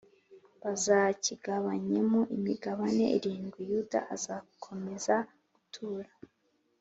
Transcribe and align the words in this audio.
Bazakigabanyemo 0.63 2.19
imigabane 2.35 3.05
irindwi 3.17 3.59
Yuda 3.71 3.99
azakomeza 4.15 5.15
gutura 5.53 6.09